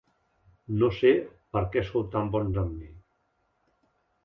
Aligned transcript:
No 0.83 0.89
sé 0.99 1.11
per 1.57 1.63
què 1.77 1.85
sou 1.91 2.07
tan 2.17 2.33
bons 2.39 2.59
amb 2.65 2.75
mi. 2.81 2.91